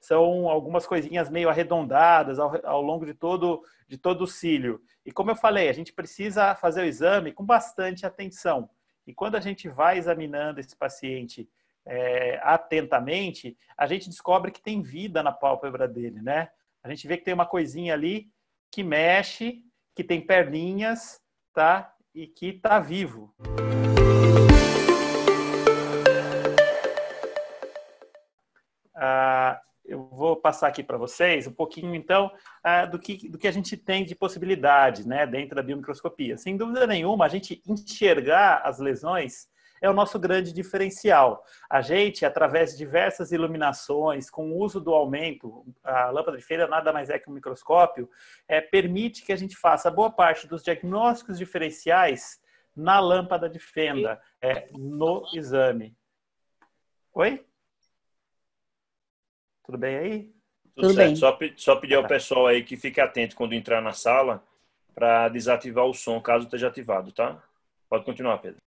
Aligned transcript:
são 0.00 0.48
algumas 0.48 0.86
coisinhas 0.86 1.28
meio 1.28 1.48
arredondadas 1.48 2.38
ao, 2.38 2.64
ao 2.66 2.82
longo 2.82 3.04
de 3.04 3.14
todo, 3.14 3.62
de 3.86 3.98
todo 3.98 4.22
o 4.22 4.26
cílio. 4.26 4.80
E 5.04 5.10
como 5.10 5.30
eu 5.30 5.36
falei, 5.36 5.68
a 5.68 5.72
gente 5.72 5.92
precisa 5.92 6.54
fazer 6.54 6.82
o 6.82 6.86
exame 6.86 7.32
com 7.32 7.44
bastante 7.44 8.06
atenção. 8.06 8.68
E 9.06 9.14
quando 9.14 9.36
a 9.36 9.40
gente 9.40 9.68
vai 9.68 9.98
examinando 9.98 10.60
esse 10.60 10.76
paciente 10.76 11.48
é, 11.86 12.38
atentamente, 12.42 13.56
a 13.76 13.86
gente 13.86 14.08
descobre 14.08 14.52
que 14.52 14.60
tem 14.60 14.82
vida 14.82 15.22
na 15.22 15.32
pálpebra 15.32 15.88
dele, 15.88 16.20
né? 16.20 16.50
A 16.82 16.88
gente 16.90 17.08
vê 17.08 17.16
que 17.16 17.24
tem 17.24 17.34
uma 17.34 17.46
coisinha 17.46 17.94
ali 17.94 18.30
que 18.70 18.82
mexe, 18.84 19.64
que 19.94 20.04
tem 20.04 20.20
perninhas, 20.20 21.20
tá? 21.54 21.94
E 22.14 22.26
que 22.26 22.48
está 22.48 22.78
vivo. 22.78 23.34
Passar 30.48 30.68
aqui 30.68 30.82
para 30.82 30.96
vocês 30.96 31.46
um 31.46 31.52
pouquinho, 31.52 31.94
então, 31.94 32.30
ah, 32.64 32.86
do, 32.86 32.98
que, 32.98 33.28
do 33.28 33.36
que 33.36 33.46
a 33.46 33.52
gente 33.52 33.76
tem 33.76 34.02
de 34.02 34.14
possibilidade 34.14 35.06
né, 35.06 35.26
dentro 35.26 35.54
da 35.54 35.62
biomicroscopia. 35.62 36.38
Sem 36.38 36.56
dúvida 36.56 36.86
nenhuma, 36.86 37.26
a 37.26 37.28
gente 37.28 37.62
enxergar 37.66 38.62
as 38.64 38.78
lesões 38.78 39.46
é 39.80 39.90
o 39.90 39.92
nosso 39.92 40.18
grande 40.18 40.50
diferencial. 40.52 41.44
A 41.68 41.82
gente, 41.82 42.24
através 42.24 42.72
de 42.72 42.78
diversas 42.78 43.30
iluminações, 43.30 44.30
com 44.30 44.50
o 44.50 44.58
uso 44.58 44.80
do 44.80 44.94
aumento, 44.94 45.66
a 45.84 46.10
lâmpada 46.10 46.38
de 46.38 46.42
feira 46.42 46.66
nada 46.66 46.94
mais 46.94 47.10
é 47.10 47.18
que 47.18 47.28
um 47.28 47.34
microscópio, 47.34 48.08
é, 48.48 48.58
permite 48.58 49.22
que 49.22 49.32
a 49.32 49.36
gente 49.36 49.54
faça 49.54 49.90
boa 49.90 50.10
parte 50.10 50.48
dos 50.48 50.62
diagnósticos 50.62 51.36
diferenciais 51.36 52.40
na 52.74 52.98
lâmpada 52.98 53.50
de 53.50 53.58
fenda, 53.58 54.18
é, 54.40 54.68
no 54.72 55.28
exame. 55.34 55.94
Oi? 57.12 57.44
Tudo 59.62 59.76
bem 59.76 59.96
aí? 59.98 60.37
Tudo, 60.78 60.90
Tudo 60.90 60.96
bem. 60.96 61.16
Só, 61.16 61.36
só 61.56 61.74
pedir 61.74 61.96
ao 61.96 62.06
pessoal 62.06 62.46
aí 62.46 62.62
que 62.62 62.76
fique 62.76 63.00
atento 63.00 63.34
quando 63.34 63.52
entrar 63.52 63.82
na 63.82 63.92
sala 63.92 64.40
para 64.94 65.28
desativar 65.28 65.84
o 65.84 65.92
som, 65.92 66.20
caso 66.20 66.44
esteja 66.44 66.68
ativado, 66.68 67.10
tá? 67.10 67.42
Pode 67.90 68.04
continuar, 68.04 68.38
Pedro. 68.38 68.60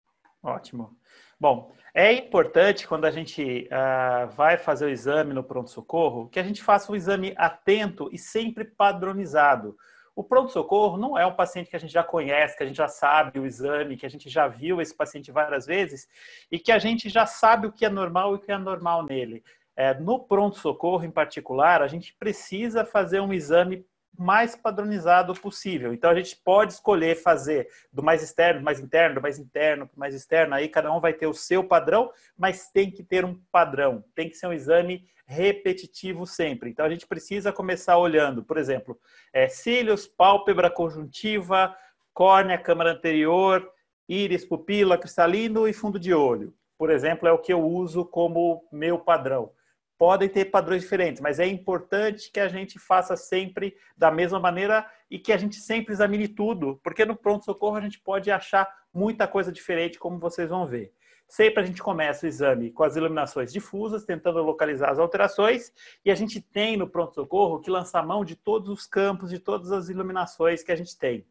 Ótimo. 0.41 0.97
Bom, 1.39 1.71
é 1.93 2.11
importante 2.11 2.87
quando 2.87 3.05
a 3.05 3.11
gente 3.11 3.69
uh, 3.71 4.27
vai 4.29 4.57
fazer 4.57 4.85
o 4.85 4.89
exame 4.89 5.35
no 5.35 5.43
pronto-socorro 5.43 6.27
que 6.29 6.39
a 6.39 6.43
gente 6.43 6.63
faça 6.63 6.91
um 6.91 6.95
exame 6.95 7.35
atento 7.37 8.09
e 8.11 8.17
sempre 8.17 8.65
padronizado. 8.65 9.77
O 10.15 10.23
pronto-socorro 10.23 10.97
não 10.97 11.15
é 11.15 11.27
um 11.27 11.35
paciente 11.35 11.69
que 11.69 11.75
a 11.75 11.79
gente 11.79 11.93
já 11.93 12.03
conhece, 12.03 12.57
que 12.57 12.63
a 12.63 12.65
gente 12.65 12.75
já 12.75 12.87
sabe 12.87 13.39
o 13.39 13.45
exame, 13.45 13.95
que 13.95 14.05
a 14.05 14.09
gente 14.09 14.29
já 14.29 14.47
viu 14.47 14.81
esse 14.81 14.95
paciente 14.95 15.31
várias 15.31 15.67
vezes 15.67 16.07
e 16.51 16.57
que 16.57 16.71
a 16.71 16.79
gente 16.79 17.07
já 17.07 17.27
sabe 17.27 17.67
o 17.67 17.71
que 17.71 17.85
é 17.85 17.89
normal 17.89 18.33
e 18.33 18.35
o 18.35 18.39
que 18.39 18.51
é 18.51 18.55
anormal 18.55 19.05
nele. 19.05 19.43
É, 19.79 19.93
no 19.93 20.19
pronto-socorro, 20.19 21.05
em 21.05 21.09
particular, 21.09 21.81
a 21.81 21.87
gente 21.87 22.13
precisa 22.19 22.83
fazer 22.83 23.21
um 23.21 23.31
exame 23.31 23.85
mais 24.17 24.53
padronizado 24.53 25.33
possível. 25.33 25.93
Então, 25.93 26.09
a 26.09 26.15
gente 26.15 26.35
pode 26.35 26.73
escolher 26.73 27.15
fazer 27.15 27.69
do 27.89 28.03
mais 28.03 28.21
externo, 28.21 28.59
do 28.59 28.65
mais 28.65 28.81
interno, 28.81 29.15
do 29.15 29.21
mais 29.21 29.39
interno, 29.39 29.85
do 29.85 29.97
mais 29.97 30.13
externo. 30.13 30.53
Aí, 30.53 30.67
cada 30.67 30.91
um 30.93 30.99
vai 30.99 31.13
ter 31.13 31.27
o 31.27 31.33
seu 31.33 31.63
padrão, 31.63 32.11
mas 32.37 32.69
tem 32.69 32.91
que 32.91 33.01
ter 33.01 33.23
um 33.23 33.39
padrão. 33.53 34.03
Tem 34.13 34.29
que 34.29 34.35
ser 34.35 34.47
um 34.47 34.51
exame 34.51 35.07
repetitivo 35.25 36.25
sempre. 36.25 36.69
Então, 36.69 36.85
a 36.85 36.89
gente 36.89 37.07
precisa 37.07 37.53
começar 37.53 37.97
olhando, 37.97 38.43
por 38.43 38.57
exemplo, 38.57 38.99
é, 39.31 39.47
cílios, 39.47 40.05
pálpebra 40.05 40.69
conjuntiva, 40.69 41.73
córnea, 42.13 42.57
câmara 42.57 42.91
anterior, 42.91 43.65
íris, 44.09 44.43
pupila, 44.43 44.97
cristalino 44.97 45.69
e 45.69 45.71
fundo 45.71 45.97
de 45.97 46.13
olho. 46.13 46.53
Por 46.77 46.89
exemplo, 46.89 47.29
é 47.29 47.31
o 47.31 47.39
que 47.39 47.53
eu 47.53 47.65
uso 47.65 48.03
como 48.03 48.67
meu 48.73 48.99
padrão 48.99 49.53
podem 49.99 50.29
ter 50.29 50.45
padrões 50.45 50.81
diferentes, 50.81 51.21
mas 51.21 51.41
é 51.41 51.45
importante 51.45 52.31
que 52.31 52.39
a 52.39 52.47
gente 52.47 52.79
faça 52.79 53.17
sempre 53.17 53.75
da 53.97 54.09
mesma 54.09 54.39
maneira 54.39 54.89
e 55.11 55.19
que 55.19 55.33
a 55.33 55.37
gente 55.37 55.57
sempre 55.57 55.91
examine 55.91 56.25
tudo, 56.25 56.79
porque 56.81 57.03
no 57.03 57.17
pronto-socorro 57.17 57.75
a 57.75 57.81
gente 57.81 57.99
pode 57.99 58.31
achar 58.31 58.65
muita 58.93 59.27
coisa 59.27 59.51
diferente, 59.51 59.99
como 59.99 60.17
vocês 60.17 60.47
vão 60.47 60.65
ver. 60.65 60.93
Sempre 61.27 61.61
a 61.61 61.65
gente 61.65 61.83
começa 61.83 62.25
o 62.25 62.29
exame 62.29 62.71
com 62.71 62.83
as 62.83 62.95
iluminações 62.95 63.51
difusas, 63.51 64.05
tentando 64.05 64.41
localizar 64.41 64.89
as 64.89 64.99
alterações, 64.99 65.73
e 66.03 66.09
a 66.09 66.15
gente 66.15 66.39
tem 66.39 66.77
no 66.77 66.89
pronto-socorro 66.89 67.59
que 67.59 67.69
lançar 67.69 68.01
mão 68.05 68.23
de 68.23 68.37
todos 68.37 68.69
os 68.69 68.87
campos, 68.87 69.29
de 69.29 69.37
todas 69.37 69.69
as 69.69 69.89
iluminações 69.89 70.63
que 70.63 70.71
a 70.71 70.77
gente 70.77 70.97
tem. 70.97 71.27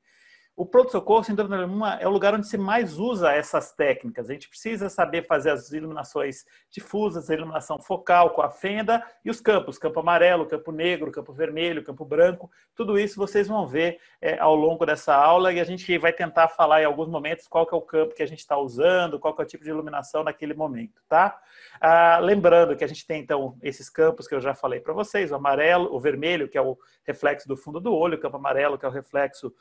O 0.58 0.66
pronto-socorro, 0.66 1.22
sem 1.22 1.36
dúvida 1.36 1.56
nenhuma, 1.56 1.94
é 2.00 2.08
o 2.08 2.10
lugar 2.10 2.34
onde 2.34 2.48
se 2.48 2.58
mais 2.58 2.98
usa 2.98 3.30
essas 3.30 3.70
técnicas. 3.70 4.28
A 4.28 4.32
gente 4.32 4.48
precisa 4.48 4.88
saber 4.88 5.24
fazer 5.24 5.50
as 5.50 5.70
iluminações 5.70 6.44
difusas, 6.69 7.30
a 7.30 7.34
iluminação 7.34 7.78
focal 7.78 8.30
com 8.30 8.42
a 8.42 8.50
fenda 8.50 9.00
e 9.24 9.30
os 9.30 9.41
campos, 9.41 9.78
campo 9.78 10.00
amarelo, 10.00 10.46
campo 10.46 10.72
negro, 10.72 11.12
campo 11.12 11.32
vermelho, 11.32 11.84
campo 11.84 12.04
branco. 12.04 12.50
Tudo 12.74 12.98
isso 12.98 13.14
vocês 13.14 13.46
vão 13.46 13.69
ver 13.69 14.00
é, 14.20 14.36
ao 14.41 14.56
longo 14.56 14.84
dessa 14.84 15.14
aula 15.14 15.52
e 15.52 15.60
a 15.60 15.64
gente 15.64 15.96
vai 15.96 16.12
tentar 16.12 16.48
falar 16.48 16.82
em 16.82 16.86
alguns 16.86 17.08
momentos 17.08 17.46
qual 17.46 17.64
que 17.64 17.72
é 17.72 17.78
o 17.78 17.82
campo 17.82 18.16
que 18.16 18.22
a 18.25 18.26
gente 18.26 18.40
está 18.40 18.58
usando, 18.58 19.20
qual 19.20 19.36
que 19.36 19.40
é 19.40 19.44
o 19.44 19.48
tipo 19.48 19.62
de 19.62 19.70
iluminação 19.70 20.25
naquele 20.25 20.54
momento, 20.54 21.00
tá? 21.08 21.40
Ah, 21.80 22.19
lembrando 22.19 22.75
que 22.75 22.82
a 22.82 22.88
gente 22.88 23.06
tem, 23.06 23.22
então, 23.22 23.56
esses 23.62 23.88
campos 23.88 24.26
que 24.26 24.34
eu 24.34 24.40
já 24.40 24.56
falei 24.56 24.80
para 24.80 24.92
vocês, 24.92 25.30
o 25.30 25.36
amarelo, 25.36 25.94
o 25.94 26.00
vermelho, 26.00 26.48
que 26.48 26.58
é 26.58 26.60
o 26.60 26.76
reflexo 27.04 27.46
do 27.46 27.56
fundo 27.56 27.78
do 27.78 27.94
olho, 27.94 28.16
o 28.16 28.20
campo 28.20 28.38
amarelo, 28.38 28.76
que 28.76 28.84
é 28.84 28.88
o 28.88 28.92
reflexo 28.92 29.54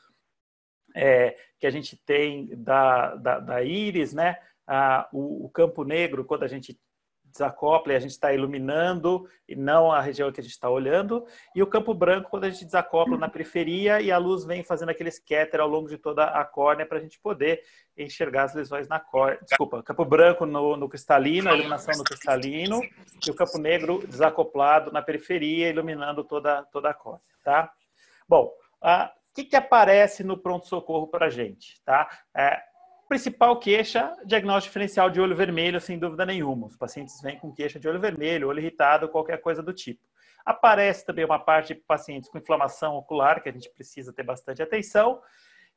é, 0.98 1.38
que 1.60 1.68
a 1.68 1.70
gente 1.70 1.96
tem 1.96 2.50
da, 2.56 3.16
da, 3.16 3.40
da 3.40 3.64
íris, 3.64 4.14
né? 4.14 4.38
Ah, 4.66 5.08
o, 5.14 5.46
o, 5.46 5.50
campo 5.50 5.84
negro, 5.84 6.26
quando 6.26 6.44
a 6.44 6.48
gente 6.48 6.78
desacopla 7.26 7.94
e 7.94 7.96
a 7.96 8.00
gente 8.00 8.12
está 8.12 8.34
iluminando 8.34 9.30
e 9.48 9.56
não 9.56 9.92
a 9.92 10.02
região 10.02 10.32
que 10.32 10.40
a 10.40 10.44
gente 10.44 10.54
está 10.54 10.70
olhando, 10.70 11.26
e 11.56 11.62
o 11.62 11.68
campo 11.68 11.94
branco 11.94 12.30
quando 12.32 12.46
a 12.46 12.50
gente 12.50 12.66
desacopla 12.66 13.16
na 13.18 13.30
periferia 13.30 14.02
e 14.02 14.12
a 14.12 14.18
luz 14.18 14.44
vem 14.44 14.64
fazendo 14.64 14.90
aquele 14.90 15.12
scatter 15.12 15.60
ao 15.60 15.68
longo 15.68 15.88
de 15.88 15.98
toda 15.98 16.26
a 16.26 16.44
córnea 16.44 16.86
para 16.86 16.98
a 16.98 17.02
gente 17.02 17.20
poder 17.20 17.62
enxergar 17.96 18.44
as 18.44 18.56
lesões 18.56 18.88
na 18.88 19.00
córnea. 19.00 19.40
Desculpa, 19.44 19.84
campo 19.84 20.04
branco 20.04 20.46
no, 20.46 20.76
no, 20.76 20.90
cristalino, 20.90 21.50
a 21.50 21.54
iluminação 21.54 21.96
no 21.96 22.04
cristalino, 22.04 22.82
e 23.26 23.30
o 23.30 23.36
campo 23.36 23.58
negro 23.60 24.06
desacoplado 24.08 24.92
na 24.92 25.02
periferia, 25.02 25.70
iluminando 25.70 26.24
toda, 26.24 26.64
toda 26.64 26.90
a 26.90 26.94
córnea, 26.94 27.22
tá? 27.44 27.72
Bom, 28.28 28.52
a, 28.82 29.12
que, 29.38 29.46
que 29.46 29.56
aparece 29.56 30.24
no 30.24 30.36
pronto-socorro 30.36 31.08
para 31.08 31.28
a 31.28 31.30
gente? 31.30 31.80
Tá? 31.84 32.10
É, 32.36 32.60
principal 33.08 33.60
queixa, 33.60 34.16
diagnóstico 34.26 34.72
diferencial 34.72 35.12
de 35.12 35.22
olho 35.22 35.36
vermelho, 35.36 35.80
sem 35.80 36.00
dúvida 36.00 36.26
nenhuma. 36.26 36.66
Os 36.66 36.76
pacientes 36.76 37.22
vêm 37.22 37.38
com 37.38 37.54
queixa 37.54 37.80
de 37.80 37.88
olho 37.88 38.00
vermelho, 38.00 38.48
olho 38.48 38.60
irritado, 38.60 39.08
qualquer 39.10 39.40
coisa 39.40 39.62
do 39.62 39.72
tipo. 39.72 40.02
Aparece 40.44 41.06
também 41.06 41.24
uma 41.24 41.38
parte 41.38 41.76
de 41.76 41.82
pacientes 41.82 42.30
com 42.30 42.40
inflamação 42.40 42.96
ocular, 42.96 43.44
que 43.44 43.50
a 43.50 43.52
gente 43.52 43.70
precisa 43.70 44.12
ter 44.12 44.24
bastante 44.24 44.64
atenção. 44.64 45.22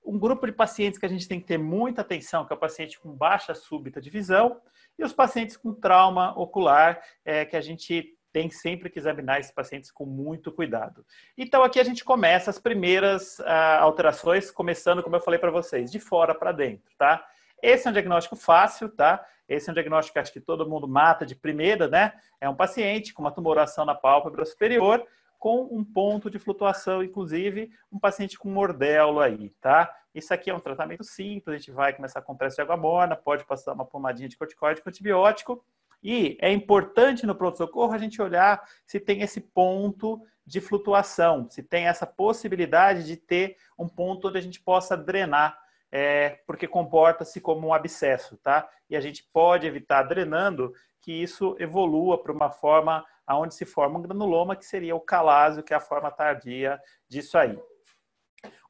Um 0.03 0.19
grupo 0.19 0.47
de 0.47 0.53
pacientes 0.53 0.99
que 0.99 1.05
a 1.05 1.09
gente 1.09 1.29
tem 1.29 1.39
que 1.39 1.47
ter 1.47 1.59
muita 1.59 2.01
atenção, 2.01 2.47
que 2.47 2.55
é 2.55 2.57
o 2.57 2.59
paciente 2.59 2.99
com 2.99 3.11
baixa 3.13 3.55
súbita 3.55 4.01
de 4.01 4.09
visão, 4.09 4.59
e 4.99 5.05
os 5.05 5.13
pacientes 5.13 5.55
com 5.55 5.75
trauma 5.75 6.33
ocular, 6.39 7.03
é, 7.27 7.45
que 7.45 7.57
a 7.57 7.61
gente 7.61 8.17
tem 8.33 8.51
sempre 8.51 8.89
que 8.89 8.99
examinar 8.99 9.41
esses 9.41 9.53
pacientes 9.53 9.91
com 9.91 10.05
muito 10.05 10.53
cuidado. 10.53 11.05
Então, 11.37 11.63
aqui 11.63 11.81
a 11.81 11.85
gente 11.85 12.05
começa 12.05 12.51
as 12.51 12.59
primeiras 12.59 13.39
uh, 13.41 13.81
alterações, 13.81 14.51
começando, 14.51 15.03
como 15.03 15.17
eu 15.17 15.21
falei 15.21 15.39
para 15.39 15.51
vocês, 15.51 15.91
de 15.91 15.99
fora 15.99 16.35
para 16.35 16.53
dentro, 16.53 16.91
tá? 16.97 17.27
Esse 17.63 17.87
é 17.87 17.91
um 17.91 17.93
diagnóstico 17.93 18.37
fácil, 18.37 18.89
tá? 18.89 19.25
Esse 19.49 19.69
é 19.69 19.73
um 19.73 19.75
diagnóstico 19.75 20.15
que 20.15 20.19
acho 20.19 20.33
que 20.33 20.41
todo 20.41 20.69
mundo 20.69 20.87
mata 20.87 21.27
de 21.27 21.35
primeira, 21.35 21.89
né? 21.89 22.13
É 22.41 22.49
um 22.49 22.55
paciente 22.55 23.13
com 23.13 23.23
uma 23.23 23.33
tumoração 23.33 23.85
na 23.85 23.95
pálpebra 23.95 24.45
superior, 24.45 25.05
com 25.39 25.69
um 25.73 25.83
ponto 25.83 26.31
de 26.31 26.39
flutuação, 26.39 27.03
inclusive 27.03 27.71
um 27.91 27.99
paciente 27.99 28.39
com 28.39 28.49
mordelo 28.49 29.21
aí, 29.21 29.51
tá? 29.61 29.93
Isso 30.15 30.35
aqui 30.35 30.51
é 30.51 30.55
um 30.55 30.61
tratamento 30.61 31.03
simples, 31.03 31.55
a 31.55 31.59
gente 31.59 31.71
vai 31.71 31.93
começar 31.93 32.21
com 32.21 32.29
compressa 32.29 32.57
de 32.57 32.63
água 32.63 32.77
morna, 32.77 33.17
pode 33.17 33.45
passar 33.45 33.73
uma 33.73 33.85
pomadinha 33.85 34.29
de 34.29 34.37
corticóide 34.37 34.83
com 34.83 34.89
antibiótico, 34.89 35.65
e 36.03 36.39
é 36.41 36.51
importante 36.51 37.27
no 37.27 37.35
pronto-socorro 37.35 37.93
a 37.93 37.99
gente 37.99 38.21
olhar 38.21 38.63
se 38.87 38.99
tem 38.99 39.23
esse 39.23 39.41
ponto 39.41 40.21
de 40.47 40.61
flutuação, 40.61 41.49
se 41.51 41.63
tem 41.63 41.87
essa 41.87 42.07
possibilidade 42.07 43.05
de 43.05 43.17
ter 43.17 43.57
um 43.79 43.89
ponto 43.89 44.29
onde 44.29 44.39
a 44.39 44.41
gente 44.41 44.61
possa 44.61 44.97
drenar, 44.97 45.57
é, 45.93 46.41
porque 46.47 46.67
comporta-se 46.67 47.41
como 47.41 47.69
um 47.69 47.75
abscesso, 47.75 48.37
tá? 48.39 48.69
E 48.89 48.97
a 48.97 49.01
gente 49.01 49.25
pode 49.33 49.67
evitar 49.67 50.03
drenando 50.05 50.73
que 51.01 51.13
isso 51.13 51.57
evolua 51.59 52.23
para 52.23 52.33
uma 52.33 52.51
forma 52.51 53.05
aonde 53.27 53.55
se 53.55 53.65
forma 53.65 53.99
um 53.99 54.03
granuloma, 54.03 54.57
que 54.57 54.65
seria 54.65 54.97
o 54.97 55.01
calásio, 55.01 55.63
que 55.63 55.73
é 55.73 55.77
a 55.77 55.81
forma 55.81 56.11
tardia 56.11 56.81
disso 57.09 57.39
aí. 57.39 57.57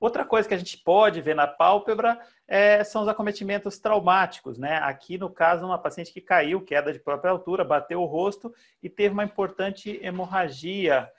Outra 0.00 0.24
coisa 0.24 0.48
que 0.48 0.54
a 0.54 0.58
gente 0.58 0.78
pode 0.78 1.20
ver 1.20 1.34
na 1.34 1.46
pálpebra 1.46 2.18
é, 2.48 2.82
são 2.82 3.02
os 3.02 3.08
acometimentos 3.08 3.78
traumáticos, 3.78 4.58
né? 4.58 4.78
Aqui, 4.78 5.18
no 5.18 5.28
caso, 5.28 5.66
uma 5.66 5.78
paciente 5.78 6.12
que 6.12 6.20
caiu, 6.20 6.64
queda 6.64 6.92
de 6.92 6.98
própria 6.98 7.30
altura, 7.30 7.64
bateu 7.64 8.00
o 8.00 8.06
rosto 8.06 8.52
e 8.82 8.88
teve 8.88 9.12
uma 9.12 9.24
importante 9.24 10.00
hemorragia 10.02 11.10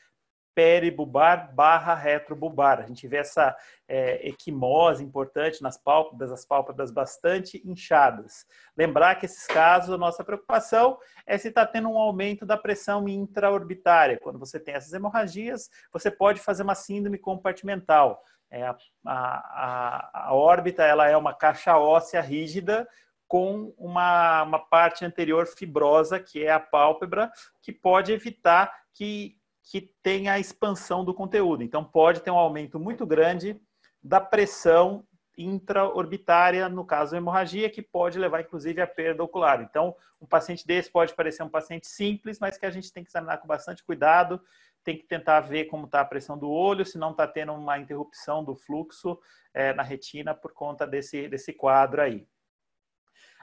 peribubar 0.53 1.53
barra 1.55 1.95
retrobubar. 1.95 2.79
A 2.79 2.87
gente 2.87 3.07
vê 3.07 3.17
essa 3.17 3.55
é, 3.87 4.27
equimose 4.27 5.03
importante 5.03 5.61
nas 5.61 5.77
pálpebras, 5.77 6.31
as 6.31 6.45
pálpebras 6.45 6.91
bastante 6.91 7.61
inchadas. 7.65 8.45
Lembrar 8.75 9.15
que 9.15 9.25
esses 9.25 9.45
casos, 9.47 9.93
a 9.93 9.97
nossa 9.97 10.23
preocupação 10.23 10.97
é 11.25 11.37
se 11.37 11.47
está 11.47 11.65
tendo 11.65 11.89
um 11.89 11.97
aumento 11.97 12.45
da 12.45 12.57
pressão 12.57 13.07
intraorbitária. 13.07 14.19
Quando 14.21 14.39
você 14.39 14.59
tem 14.59 14.73
essas 14.73 14.93
hemorragias, 14.93 15.69
você 15.91 16.11
pode 16.11 16.41
fazer 16.41 16.63
uma 16.63 16.75
síndrome 16.75 17.17
compartimental. 17.17 18.21
É, 18.51 18.63
a, 18.65 18.75
a, 19.05 20.27
a 20.27 20.33
órbita 20.33 20.83
ela 20.83 21.07
é 21.07 21.15
uma 21.15 21.33
caixa 21.33 21.77
óssea 21.77 22.21
rígida 22.21 22.87
com 23.27 23.73
uma, 23.77 24.43
uma 24.43 24.59
parte 24.59 25.05
anterior 25.05 25.47
fibrosa, 25.47 26.19
que 26.19 26.43
é 26.43 26.51
a 26.51 26.59
pálpebra, 26.59 27.31
que 27.61 27.71
pode 27.71 28.11
evitar 28.11 28.71
que 28.93 29.37
que 29.63 29.93
tem 30.01 30.27
a 30.27 30.39
expansão 30.39 31.05
do 31.05 31.13
conteúdo. 31.13 31.63
Então, 31.63 31.83
pode 31.83 32.21
ter 32.21 32.31
um 32.31 32.37
aumento 32.37 32.79
muito 32.79 33.05
grande 33.05 33.59
da 34.03 34.19
pressão 34.19 35.05
intraorbitária, 35.37 36.67
no 36.67 36.85
caso 36.85 37.15
hemorragia, 37.15 37.69
que 37.69 37.81
pode 37.81 38.19
levar, 38.19 38.41
inclusive, 38.41 38.81
à 38.81 38.87
perda 38.87 39.23
ocular. 39.23 39.61
Então, 39.61 39.95
um 40.19 40.25
paciente 40.25 40.65
desse 40.65 40.91
pode 40.91 41.13
parecer 41.13 41.43
um 41.43 41.49
paciente 41.49 41.87
simples, 41.87 42.39
mas 42.39 42.57
que 42.57 42.65
a 42.65 42.71
gente 42.71 42.91
tem 42.91 43.03
que 43.03 43.09
examinar 43.09 43.37
com 43.37 43.47
bastante 43.47 43.83
cuidado, 43.83 44.41
tem 44.83 44.97
que 44.97 45.03
tentar 45.03 45.41
ver 45.41 45.65
como 45.65 45.85
está 45.85 46.01
a 46.01 46.05
pressão 46.05 46.37
do 46.37 46.49
olho, 46.49 46.85
se 46.85 46.97
não 46.97 47.11
está 47.11 47.27
tendo 47.27 47.53
uma 47.53 47.77
interrupção 47.79 48.43
do 48.43 48.55
fluxo 48.55 49.19
é, 49.53 49.73
na 49.73 49.83
retina 49.83 50.33
por 50.33 50.53
conta 50.53 50.85
desse, 50.85 51.27
desse 51.27 51.53
quadro 51.53 52.01
aí. 52.01 52.27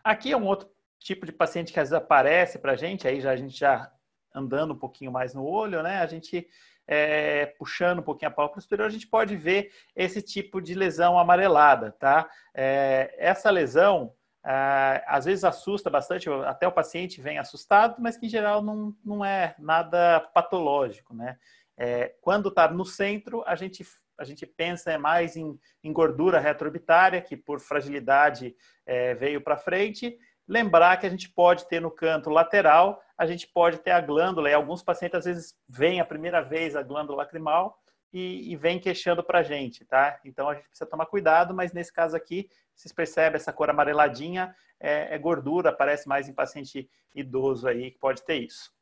Aqui 0.03 0.33
é 0.33 0.37
um 0.37 0.47
outro 0.47 0.69
tipo 0.99 1.27
de 1.27 1.33
paciente 1.33 1.73
que 1.73 1.81
às 1.81 1.91
vezes 1.91 2.03
aparece 2.03 2.59
para 2.59 2.73
a 2.73 2.77
gente, 2.77 3.07
aí 3.07 3.21
já, 3.21 3.31
a 3.31 3.37
gente 3.37 3.57
já 3.57 3.93
andando 4.35 4.75
um 4.75 4.79
pouquinho 4.79 5.13
mais 5.13 5.35
no 5.35 5.45
olho, 5.45 5.83
né? 5.83 5.99
A 5.99 6.07
gente 6.07 6.47
é, 6.87 7.47
puxando 7.59 7.99
um 7.99 8.03
pouquinho 8.03 8.31
a 8.31 8.35
pálpebra 8.35 8.61
superior, 8.63 8.87
a 8.87 8.91
gente 8.91 9.07
pode 9.07 9.37
ver 9.37 9.71
esse 9.95 10.23
tipo 10.23 10.61
de 10.61 10.75
lesão 10.75 11.19
amarelada, 11.19 11.93
tá? 11.93 12.29
É, 12.55 13.15
essa 13.19 13.51
lesão 13.51 14.15
é, 14.45 15.05
às 15.07 15.27
vezes 15.27 15.45
assusta 15.45 15.91
bastante, 15.91 16.31
até 16.47 16.67
o 16.67 16.73
paciente 16.73 17.21
vem 17.21 17.39
assustado, 17.39 17.97
mas 17.99 18.17
que 18.17 18.27
em 18.27 18.31
geral 18.31 18.63
não, 18.63 18.95
não 19.05 19.25
é 19.25 19.55
nada 19.59 20.21
patológico, 20.33 21.15
né? 21.15 21.37
É, 21.77 22.15
quando 22.21 22.49
está 22.49 22.69
no 22.69 22.85
centro, 22.85 23.45
a 23.47 23.55
gente 23.55 23.87
a 24.21 24.25
gente 24.25 24.45
pensa 24.45 24.99
mais 24.99 25.37
em, 25.37 25.57
em 25.81 25.93
gordura 25.93 26.41
retroorbitária, 26.41 27.23
que 27.23 27.37
por 27.37 27.61
fragilidade 27.61 28.53
é, 28.85 29.15
veio 29.15 29.41
para 29.41 29.57
frente, 29.57 30.19
Lembrar 30.49 30.97
que 30.97 31.07
a 31.07 31.11
gente 31.11 31.29
pode 31.29 31.69
ter 31.69 31.79
no 31.79 31.91
canto 31.91 32.31
lateral, 32.31 33.03
a 33.19 33.27
gente 33.27 33.49
pode 33.49 33.79
ter 33.79 33.91
a 33.91 34.01
glândula, 34.01 34.49
e 34.49 34.55
alguns 34.55 34.83
pacientes 34.83 35.19
às 35.19 35.25
vezes 35.25 35.59
vêm 35.69 36.01
a 36.01 36.05
primeira 36.05 36.41
vez 36.41 36.77
a 36.77 36.83
glândula 36.83 37.19
lacrimal 37.19 37.77
e, 38.13 38.53
e 38.53 38.57
vem 38.57 38.79
queixando 38.79 39.23
para 39.23 39.41
a 39.41 39.43
gente, 39.43 39.85
tá? 39.85 40.21
Então 40.25 40.49
a 40.49 40.55
gente 40.55 40.69
precisa 40.69 40.89
tomar 40.89 41.07
cuidado, 41.07 41.53
mas 41.53 41.73
nesse 41.73 41.93
caso 41.93 42.17
aqui, 42.17 42.49
vocês 42.75 42.93
percebem 42.93 43.37
essa 43.37 43.53
cor 43.53 43.69
amareladinha, 43.69 44.55
é, 44.81 45.15
é 45.15 45.19
gordura, 45.19 45.71
aparece 45.71 46.09
mais 46.09 46.29
em 46.29 46.33
paciente 46.33 46.89
idoso 47.15 47.67
aí 47.67 47.91
que 47.91 47.99
pode 47.99 48.23
ter 48.23 48.37
isso. 48.37 48.73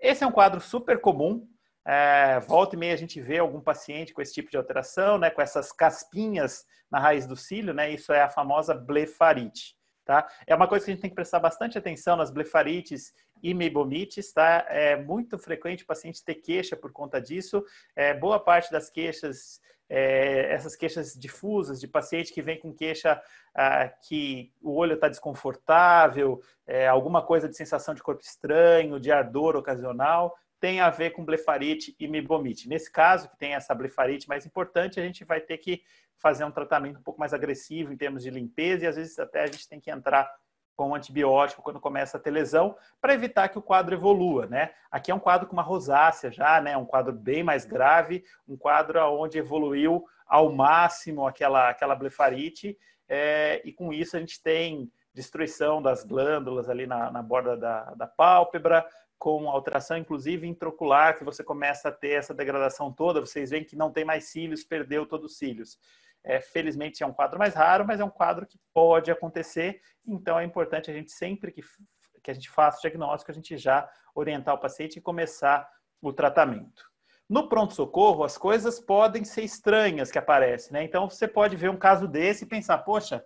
Esse 0.00 0.24
é 0.24 0.26
um 0.26 0.32
quadro 0.32 0.60
super 0.60 0.98
comum, 1.00 1.46
é, 1.86 2.40
volta 2.40 2.74
e 2.74 2.78
meia 2.78 2.94
a 2.94 2.96
gente 2.98 3.20
vê 3.20 3.38
algum 3.38 3.60
paciente 3.60 4.14
com 4.14 4.22
esse 4.22 4.32
tipo 4.32 4.50
de 4.50 4.56
alteração, 4.56 5.18
né, 5.18 5.28
com 5.28 5.42
essas 5.42 5.70
caspinhas 5.70 6.64
na 6.90 6.98
raiz 6.98 7.26
do 7.26 7.36
cílio, 7.36 7.74
né, 7.74 7.90
isso 7.90 8.12
é 8.12 8.22
a 8.22 8.30
famosa 8.30 8.74
blefarite. 8.74 9.76
Tá? 10.04 10.28
É 10.46 10.54
uma 10.54 10.68
coisa 10.68 10.84
que 10.84 10.90
a 10.90 10.94
gente 10.94 11.00
tem 11.00 11.10
que 11.10 11.16
prestar 11.16 11.40
bastante 11.40 11.78
atenção 11.78 12.14
nas 12.14 12.30
blefarites 12.30 13.14
meibomites, 13.52 14.32
tá? 14.32 14.64
É 14.68 14.96
muito 14.96 15.38
frequente 15.38 15.82
o 15.82 15.86
paciente 15.86 16.24
ter 16.24 16.36
queixa 16.36 16.76
por 16.76 16.92
conta 16.92 17.20
disso. 17.20 17.62
É, 17.94 18.14
boa 18.14 18.40
parte 18.40 18.72
das 18.72 18.88
queixas, 18.88 19.60
é, 19.88 20.52
essas 20.52 20.74
queixas 20.74 21.12
difusas 21.12 21.80
de 21.80 21.86
paciente 21.86 22.32
que 22.32 22.40
vem 22.40 22.58
com 22.58 22.72
queixa 22.72 23.20
ah, 23.54 23.88
que 23.88 24.52
o 24.62 24.74
olho 24.74 24.94
está 24.94 25.08
desconfortável, 25.08 26.40
é, 26.66 26.86
alguma 26.86 27.20
coisa 27.20 27.48
de 27.48 27.56
sensação 27.56 27.94
de 27.94 28.02
corpo 28.02 28.22
estranho, 28.22 28.98
de 28.98 29.12
ardor 29.12 29.56
ocasional, 29.56 30.34
tem 30.58 30.80
a 30.80 30.88
ver 30.88 31.10
com 31.10 31.24
blefarite 31.24 31.94
e 32.00 32.08
mibomite. 32.08 32.68
Nesse 32.68 32.90
caso, 32.90 33.28
que 33.28 33.36
tem 33.36 33.54
essa 33.54 33.74
blefarite 33.74 34.26
mais 34.26 34.46
importante, 34.46 34.98
a 34.98 35.02
gente 35.02 35.22
vai 35.22 35.40
ter 35.40 35.58
que 35.58 35.82
fazer 36.16 36.44
um 36.44 36.50
tratamento 36.50 36.98
um 36.98 37.02
pouco 37.02 37.20
mais 37.20 37.34
agressivo 37.34 37.92
em 37.92 37.96
termos 37.98 38.22
de 38.22 38.30
limpeza 38.30 38.84
e 38.84 38.88
às 38.88 38.96
vezes 38.96 39.18
até 39.18 39.42
a 39.42 39.46
gente 39.46 39.68
tem 39.68 39.78
que 39.78 39.90
entrar 39.90 40.26
com 40.76 40.94
antibiótico 40.94 41.62
quando 41.62 41.80
começa 41.80 42.16
a 42.16 42.20
ter 42.20 42.30
lesão 42.30 42.76
para 43.00 43.14
evitar 43.14 43.48
que 43.48 43.58
o 43.58 43.62
quadro 43.62 43.94
evolua, 43.94 44.46
né? 44.46 44.72
Aqui 44.90 45.10
é 45.10 45.14
um 45.14 45.20
quadro 45.20 45.46
com 45.46 45.52
uma 45.52 45.62
rosácea 45.62 46.30
já, 46.30 46.60
né? 46.60 46.76
Um 46.76 46.84
quadro 46.84 47.12
bem 47.12 47.42
mais 47.42 47.64
grave, 47.64 48.24
um 48.46 48.56
quadro 48.56 49.00
onde 49.18 49.38
evoluiu 49.38 50.04
ao 50.26 50.52
máximo 50.52 51.26
aquela 51.26 51.68
aquela 51.68 51.94
blefarite 51.94 52.76
é, 53.08 53.60
e 53.64 53.72
com 53.72 53.92
isso 53.92 54.16
a 54.16 54.20
gente 54.20 54.42
tem 54.42 54.90
destruição 55.12 55.80
das 55.80 56.04
glândulas 56.04 56.68
ali 56.68 56.86
na, 56.86 57.10
na 57.10 57.22
borda 57.22 57.56
da, 57.56 57.94
da 57.94 58.06
pálpebra, 58.06 58.86
com 59.18 59.48
alteração 59.48 59.96
inclusive 59.96 60.46
intraocular, 60.46 61.16
que 61.16 61.24
você 61.24 61.44
começa 61.44 61.88
a 61.88 61.92
ter 61.92 62.18
essa 62.18 62.34
degradação 62.34 62.92
toda, 62.92 63.20
vocês 63.20 63.50
veem 63.50 63.64
que 63.64 63.76
não 63.76 63.92
tem 63.92 64.04
mais 64.04 64.24
cílios, 64.24 64.64
perdeu 64.64 65.06
todos 65.06 65.32
os 65.32 65.38
cílios. 65.38 65.78
É, 66.24 66.40
felizmente 66.40 67.02
é 67.02 67.06
um 67.06 67.12
quadro 67.12 67.38
mais 67.38 67.54
raro, 67.54 67.86
mas 67.86 68.00
é 68.00 68.04
um 68.04 68.10
quadro 68.10 68.46
que 68.46 68.58
pode 68.72 69.10
acontecer. 69.10 69.80
Então 70.06 70.38
é 70.38 70.44
importante 70.44 70.90
a 70.90 70.94
gente 70.94 71.12
sempre 71.12 71.52
que, 71.52 71.62
que 72.22 72.30
a 72.30 72.34
gente 72.34 72.48
faça 72.48 72.78
o 72.78 72.80
diagnóstico, 72.80 73.30
a 73.30 73.34
gente 73.34 73.56
já 73.58 73.88
orientar 74.14 74.54
o 74.54 74.58
paciente 74.58 74.96
e 74.96 75.02
começar 75.02 75.68
o 76.00 76.12
tratamento. 76.12 76.90
No 77.28 77.48
pronto-socorro, 77.48 78.24
as 78.24 78.36
coisas 78.36 78.78
podem 78.78 79.24
ser 79.24 79.42
estranhas 79.42 80.10
que 80.10 80.18
aparecem, 80.18 80.72
né? 80.72 80.82
Então 80.82 81.08
você 81.08 81.26
pode 81.26 81.56
ver 81.56 81.70
um 81.70 81.76
caso 81.76 82.06
desse 82.06 82.44
e 82.44 82.48
pensar, 82.48 82.78
poxa, 82.78 83.24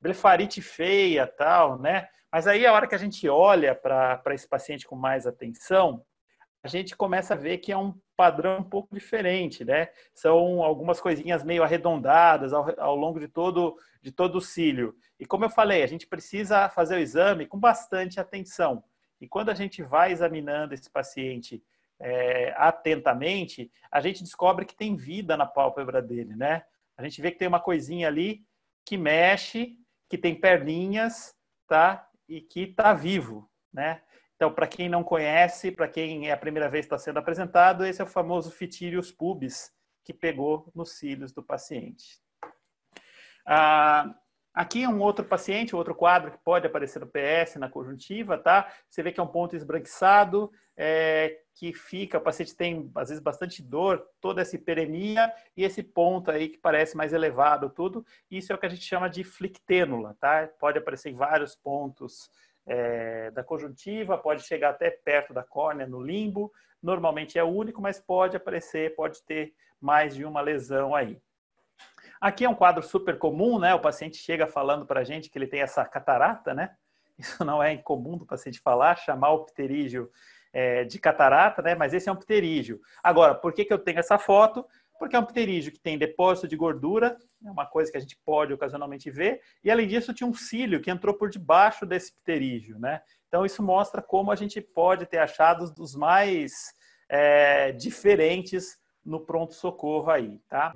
blefarite 0.00 0.62
feia, 0.62 1.26
tal, 1.26 1.78
né? 1.78 2.08
Mas 2.30 2.46
aí 2.46 2.66
a 2.66 2.72
hora 2.72 2.86
que 2.86 2.94
a 2.94 2.98
gente 2.98 3.28
olha 3.28 3.74
para 3.74 4.34
esse 4.34 4.48
paciente 4.48 4.86
com 4.86 4.94
mais 4.94 5.26
atenção, 5.26 6.04
a 6.62 6.68
gente 6.68 6.96
começa 6.96 7.34
a 7.34 7.36
ver 7.36 7.58
que 7.58 7.72
é 7.72 7.76
um 7.76 7.94
padrão 8.16 8.58
um 8.58 8.64
pouco 8.64 8.94
diferente, 8.94 9.64
né? 9.64 9.88
São 10.14 10.62
algumas 10.62 11.00
coisinhas 11.00 11.44
meio 11.44 11.62
arredondadas 11.62 12.52
ao, 12.52 12.80
ao, 12.80 12.96
longo 12.96 13.20
de 13.20 13.28
todo, 13.28 13.78
de 14.02 14.10
todo 14.10 14.36
o 14.36 14.40
cílio. 14.40 14.96
E 15.20 15.26
como 15.26 15.44
eu 15.44 15.50
falei, 15.50 15.82
a 15.82 15.86
gente 15.86 16.06
precisa 16.06 16.68
fazer 16.68 16.96
o 16.96 17.00
exame 17.00 17.46
com 17.46 17.58
bastante 17.58 18.18
atenção. 18.18 18.82
E 19.20 19.28
quando 19.28 19.50
a 19.50 19.54
gente 19.54 19.82
vai 19.82 20.12
examinando 20.12 20.74
esse 20.74 20.90
paciente 20.90 21.62
é, 22.00 22.54
atentamente, 22.56 23.70
a 23.90 24.00
gente 24.00 24.22
descobre 24.22 24.64
que 24.64 24.76
tem 24.76 24.96
vida 24.96 25.36
na 25.36 25.46
pálpebra 25.46 26.02
dele, 26.02 26.34
né? 26.34 26.64
A 26.96 27.02
gente 27.02 27.20
vê 27.20 27.30
que 27.30 27.38
tem 27.38 27.48
uma 27.48 27.60
coisinha 27.60 28.08
ali 28.08 28.44
que 28.84 28.96
mexe, 28.96 29.78
que 30.08 30.16
tem 30.16 30.34
perninhas, 30.34 31.34
tá? 31.66 32.08
E 32.28 32.40
que 32.40 32.62
está 32.62 32.92
vivo, 32.94 33.50
né? 33.72 34.00
Então, 34.36 34.52
para 34.52 34.66
quem 34.66 34.88
não 34.88 35.02
conhece, 35.02 35.72
para 35.72 35.88
quem 35.88 36.28
é 36.28 36.32
a 36.32 36.36
primeira 36.36 36.68
vez 36.68 36.84
está 36.84 36.98
sendo 36.98 37.18
apresentado, 37.18 37.84
esse 37.86 38.02
é 38.02 38.04
o 38.04 38.08
famoso 38.08 38.50
Fitirius 38.50 39.10
pubis, 39.10 39.72
que 40.04 40.12
pegou 40.12 40.70
nos 40.74 40.92
cílios 40.92 41.32
do 41.32 41.42
paciente. 41.42 42.20
Ah, 43.46 44.14
aqui 44.52 44.82
é 44.82 44.88
um 44.88 45.00
outro 45.00 45.24
paciente, 45.24 45.74
outro 45.74 45.94
quadro 45.94 46.30
que 46.30 46.38
pode 46.38 46.66
aparecer 46.66 47.00
no 47.00 47.06
PS, 47.06 47.56
na 47.56 47.70
conjuntiva, 47.70 48.36
tá? 48.36 48.70
Você 48.90 49.02
vê 49.02 49.10
que 49.10 49.18
é 49.18 49.22
um 49.22 49.26
ponto 49.26 49.56
esbranquiçado, 49.56 50.52
é, 50.76 51.40
que 51.54 51.72
fica, 51.72 52.18
o 52.18 52.20
paciente 52.20 52.54
tem, 52.54 52.92
às 52.94 53.08
vezes, 53.08 53.22
bastante 53.22 53.62
dor, 53.62 54.06
toda 54.20 54.42
essa 54.42 54.54
hiperemia 54.54 55.32
e 55.56 55.64
esse 55.64 55.82
ponto 55.82 56.30
aí 56.30 56.50
que 56.50 56.58
parece 56.58 56.94
mais 56.94 57.14
elevado, 57.14 57.70
tudo. 57.70 58.04
Isso 58.30 58.52
é 58.52 58.54
o 58.54 58.58
que 58.58 58.66
a 58.66 58.68
gente 58.68 58.84
chama 58.84 59.08
de 59.08 59.24
flictênula, 59.24 60.14
tá? 60.20 60.46
Pode 60.58 60.76
aparecer 60.76 61.08
em 61.08 61.14
vários 61.14 61.56
pontos 61.56 62.28
é, 62.66 63.30
da 63.30 63.44
conjuntiva, 63.44 64.18
pode 64.18 64.42
chegar 64.42 64.70
até 64.70 64.90
perto 64.90 65.32
da 65.32 65.42
córnea, 65.42 65.86
no 65.86 66.02
limbo. 66.02 66.52
Normalmente 66.82 67.38
é 67.38 67.44
único, 67.44 67.80
mas 67.80 68.00
pode 68.00 68.36
aparecer, 68.36 68.94
pode 68.94 69.22
ter 69.24 69.54
mais 69.80 70.14
de 70.14 70.24
uma 70.24 70.40
lesão 70.40 70.94
aí. 70.94 71.20
Aqui 72.20 72.44
é 72.44 72.48
um 72.48 72.54
quadro 72.54 72.82
super 72.82 73.18
comum, 73.18 73.58
né? 73.58 73.74
O 73.74 73.80
paciente 73.80 74.16
chega 74.16 74.46
falando 74.46 74.86
para 74.86 75.00
a 75.00 75.04
gente 75.04 75.30
que 75.30 75.38
ele 75.38 75.46
tem 75.46 75.60
essa 75.60 75.84
catarata, 75.84 76.54
né? 76.54 76.74
Isso 77.18 77.44
não 77.44 77.62
é 77.62 77.72
incomum 77.72 78.16
do 78.16 78.26
paciente 78.26 78.60
falar, 78.60 78.96
chamar 78.96 79.30
o 79.30 79.44
pterígio 79.44 80.10
é, 80.52 80.84
de 80.84 80.98
catarata, 80.98 81.62
né? 81.62 81.74
Mas 81.74 81.92
esse 81.94 82.08
é 82.08 82.12
um 82.12 82.16
pterígio. 82.16 82.80
Agora, 83.02 83.34
por 83.34 83.52
que, 83.52 83.64
que 83.64 83.72
eu 83.72 83.78
tenho 83.78 83.98
essa 83.98 84.18
foto? 84.18 84.66
Porque 84.98 85.16
é 85.16 85.18
um 85.18 85.24
pterígio 85.24 85.72
que 85.72 85.78
tem 85.78 85.98
depósito 85.98 86.48
de 86.48 86.56
gordura, 86.56 87.16
é 87.44 87.50
uma 87.50 87.66
coisa 87.66 87.90
que 87.90 87.98
a 87.98 88.00
gente 88.00 88.18
pode 88.24 88.52
ocasionalmente 88.52 89.10
ver, 89.10 89.40
e 89.62 89.70
além 89.70 89.86
disso 89.86 90.14
tinha 90.14 90.26
um 90.26 90.34
cílio 90.34 90.80
que 90.80 90.90
entrou 90.90 91.14
por 91.14 91.30
debaixo 91.30 91.84
desse 91.84 92.12
pterígio, 92.12 92.78
né? 92.78 93.02
Então 93.28 93.44
isso 93.44 93.62
mostra 93.62 94.00
como 94.00 94.30
a 94.30 94.36
gente 94.36 94.60
pode 94.60 95.06
ter 95.06 95.18
achados 95.18 95.70
dos 95.70 95.94
mais 95.94 96.72
é, 97.08 97.72
diferentes 97.72 98.78
no 99.04 99.20
pronto-socorro 99.20 100.10
aí, 100.10 100.40
tá? 100.48 100.72